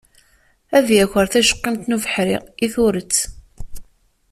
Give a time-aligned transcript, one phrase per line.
[0.77, 3.15] Ad yaker tajeqimt n ubeḥri i turet.